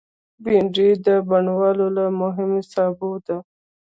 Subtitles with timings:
[0.43, 3.37] بېنډۍ د بڼوال له مهمو سابو ده